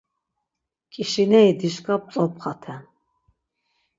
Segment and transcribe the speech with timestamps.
[0.91, 2.81] ǩişineri dişǩa p̌tzopxaten.